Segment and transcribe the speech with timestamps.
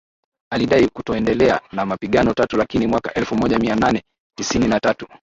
[0.49, 4.03] alidai kutoendelea na mapigano Tatu lakini mwaka elfu moja mia nane
[4.37, 5.07] tisini na tatu